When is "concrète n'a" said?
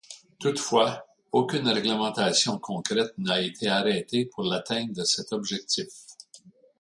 2.57-3.39